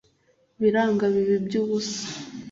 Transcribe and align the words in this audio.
biranga 0.61 1.05
biba 1.13 1.33
iby'ubusa. 1.39 1.99